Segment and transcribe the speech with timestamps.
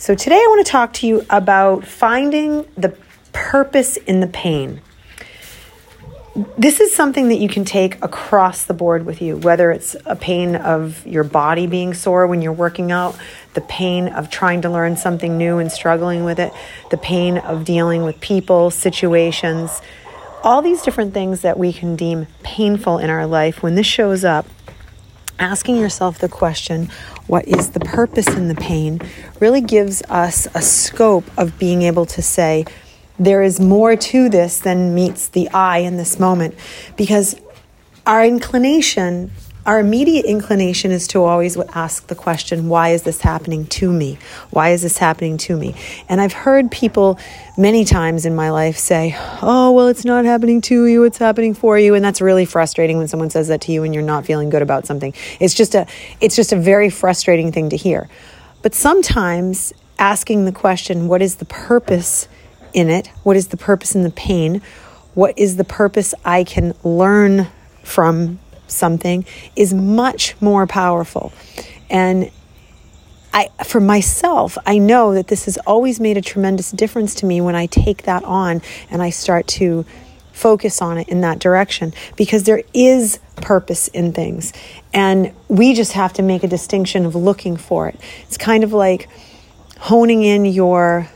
[0.00, 2.96] So, today I want to talk to you about finding the
[3.34, 4.80] purpose in the pain.
[6.56, 10.16] This is something that you can take across the board with you, whether it's a
[10.16, 13.14] pain of your body being sore when you're working out,
[13.52, 16.50] the pain of trying to learn something new and struggling with it,
[16.90, 19.82] the pain of dealing with people, situations,
[20.42, 23.62] all these different things that we can deem painful in our life.
[23.62, 24.46] When this shows up,
[25.40, 26.88] asking yourself the question,
[27.26, 29.00] what is the purpose in the pain,
[29.40, 32.64] really gives us a scope of being able to say,
[33.18, 36.54] there is more to this than meets the eye in this moment.
[36.96, 37.40] Because
[38.06, 39.30] our inclination
[39.66, 44.18] our immediate inclination is to always ask the question, why is this happening to me?
[44.50, 45.74] Why is this happening to me?
[46.08, 47.18] And I've heard people
[47.58, 51.52] many times in my life say, oh, well, it's not happening to you, it's happening
[51.52, 51.94] for you.
[51.94, 54.62] And that's really frustrating when someone says that to you and you're not feeling good
[54.62, 55.12] about something.
[55.38, 55.86] It's just a,
[56.20, 58.08] it's just a very frustrating thing to hear.
[58.62, 62.28] But sometimes asking the question, what is the purpose
[62.72, 63.08] in it?
[63.24, 64.62] What is the purpose in the pain?
[65.12, 67.48] What is the purpose I can learn
[67.82, 68.38] from
[68.70, 69.24] something
[69.56, 71.32] is much more powerful.
[71.88, 72.30] And
[73.32, 77.40] I, for myself, I know that this has always made a tremendous difference to me
[77.40, 79.84] when I take that on and I start to
[80.32, 84.52] focus on it in that direction because there is purpose in things.
[84.92, 88.00] And we just have to make a distinction of looking for it.
[88.22, 89.08] It's kind of like
[89.78, 91.08] honing in your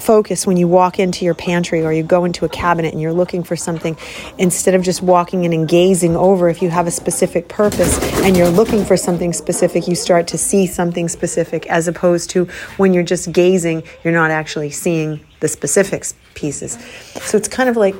[0.00, 3.12] focus when you walk into your pantry or you go into a cabinet and you're
[3.12, 3.96] looking for something
[4.38, 8.36] instead of just walking in and gazing over if you have a specific purpose and
[8.36, 12.44] you're looking for something specific you start to see something specific as opposed to
[12.76, 16.78] when you're just gazing you're not actually seeing the specifics pieces
[17.22, 17.94] so it's kind of like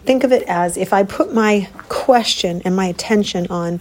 [0.00, 3.80] think of it as if i put my question and my attention on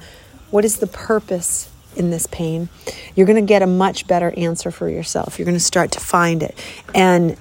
[0.52, 2.70] what is the purpose in this pain,
[3.16, 5.38] you're going to get a much better answer for yourself.
[5.38, 6.58] You're going to start to find it.
[6.94, 7.38] And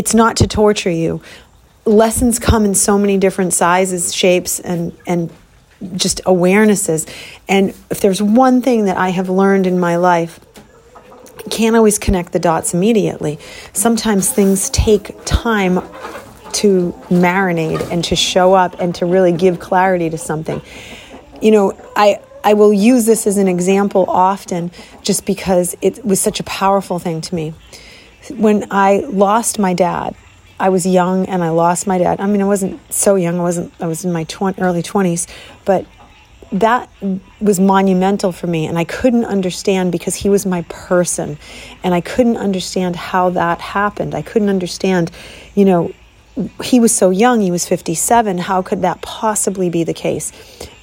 [0.00, 1.20] it's not to torture you.
[1.84, 5.30] Lessons come in so many different sizes, shapes, and, and
[5.94, 7.06] just awarenesses.
[7.50, 10.40] And if there's one thing that I have learned in my life,
[11.38, 13.38] I can't always connect the dots immediately.
[13.74, 15.74] Sometimes things take time
[16.54, 20.62] to marinate and to show up and to really give clarity to something.
[21.42, 24.70] You know, I I will use this as an example often
[25.02, 27.52] just because it was such a powerful thing to me
[28.28, 30.14] when I lost my dad,
[30.58, 32.20] I was young and I lost my dad.
[32.20, 33.40] I mean, I wasn't so young.
[33.40, 33.72] I wasn't.
[33.80, 34.26] I was in my
[34.58, 35.26] early twenties,
[35.64, 35.86] but
[36.52, 36.90] that
[37.40, 41.38] was monumental for me, and I couldn't understand because he was my person,
[41.82, 44.14] and I couldn't understand how that happened.
[44.14, 45.12] I couldn't understand,
[45.54, 45.92] you know,
[46.62, 47.40] he was so young.
[47.40, 48.38] He was fifty-seven.
[48.38, 50.32] How could that possibly be the case?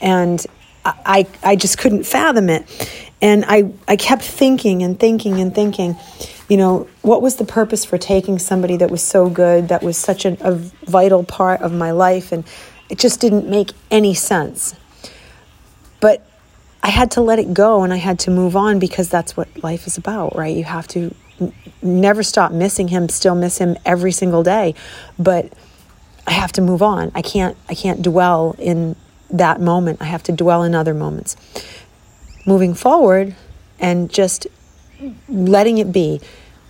[0.01, 0.45] And
[0.85, 2.63] I, I just couldn't fathom it.
[3.22, 5.95] And I, I kept thinking and thinking and thinking,
[6.50, 9.97] you know, what was the purpose for taking somebody that was so good, that was
[9.97, 12.31] such a, a vital part of my life?
[12.31, 12.44] And
[12.89, 14.75] it just didn't make any sense.
[16.00, 16.25] But
[16.83, 19.63] I had to let it go and I had to move on because that's what
[19.63, 20.55] life is about, right?
[20.55, 24.75] You have to n- never stop missing him, still miss him every single day.
[25.17, 25.51] But
[26.28, 27.11] I have to move on.
[27.16, 28.95] I can't I can't dwell in
[29.29, 30.01] that moment.
[30.01, 31.35] I have to dwell in other moments.
[32.47, 33.35] Moving forward
[33.78, 34.47] and just
[35.30, 36.22] letting it be,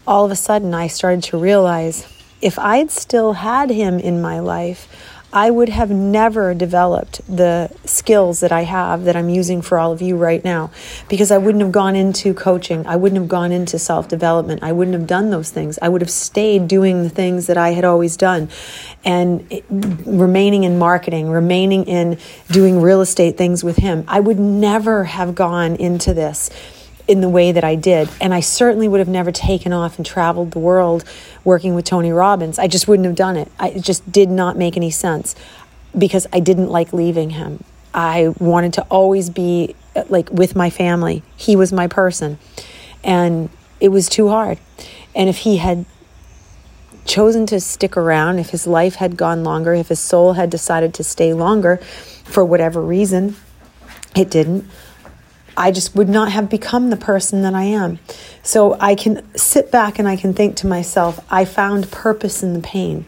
[0.07, 2.05] all of a sudden I started to realize
[2.41, 4.87] if I had still had him in my life,
[5.33, 9.91] I would have never developed the skills that I have that I'm using for all
[9.91, 10.71] of you right now
[11.09, 12.87] because I wouldn't have gone into coaching.
[12.87, 14.63] I wouldn't have gone into self development.
[14.63, 15.77] I wouldn't have done those things.
[15.81, 18.49] I would have stayed doing the things that I had always done
[19.03, 22.17] and it, remaining in marketing, remaining in
[22.49, 24.05] doing real estate things with him.
[24.07, 26.49] I would never have gone into this
[27.07, 28.09] in the way that I did.
[28.19, 31.03] And I certainly would have never taken off and traveled the world
[31.43, 32.59] working with Tony Robbins.
[32.59, 33.51] I just wouldn't have done it.
[33.59, 35.35] I, it just did not make any sense
[35.97, 37.63] because I didn't like leaving him.
[37.93, 41.23] I wanted to always be uh, like with my family.
[41.35, 42.37] He was my person.
[43.03, 43.49] And
[43.79, 44.59] it was too hard.
[45.15, 45.85] And if he had
[47.05, 50.93] chosen to stick around, if his life had gone longer, if his soul had decided
[50.95, 51.77] to stay longer
[52.25, 53.37] for whatever reason,
[54.13, 54.69] it didn't
[55.57, 57.97] I just would not have become the person that I am.
[58.43, 62.53] So I can sit back and I can think to myself, I found purpose in
[62.53, 63.05] the pain.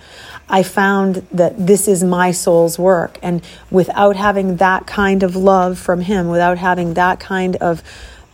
[0.50, 3.19] I found that this is my soul's work.
[3.22, 7.84] And without having that kind of love from Him, without having that kind of,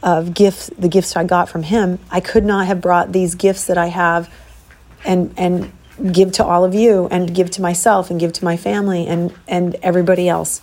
[0.02, 3.66] of gifts, the gifts I got from Him, I could not have brought these gifts
[3.66, 4.34] that I have
[5.04, 5.74] and, and
[6.12, 9.34] give to all of you and give to myself and give to my family and,
[9.46, 10.62] and everybody else.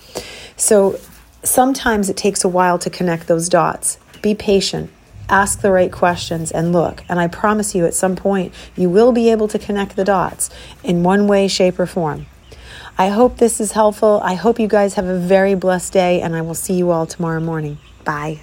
[0.56, 0.98] So
[1.42, 3.98] sometimes it takes a while to connect those dots.
[4.20, 4.90] Be patient
[5.32, 7.02] ask the right questions and look.
[7.08, 10.50] And I promise you, at some point, you will be able to connect the dots
[10.84, 12.26] in one way, shape, or form.
[12.98, 14.20] I hope this is helpful.
[14.22, 17.06] I hope you guys have a very blessed day, and I will see you all
[17.06, 17.78] tomorrow morning.
[18.04, 18.42] Bye.